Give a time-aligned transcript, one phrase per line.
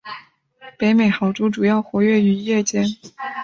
[0.79, 2.83] 北美豪猪主要活跃于夜间。